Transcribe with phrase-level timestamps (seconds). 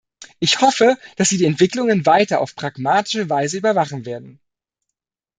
[0.39, 4.39] Ich hoffe, dass Sie die Entwicklungen weiter auf pragmatische Weise überwachen werden.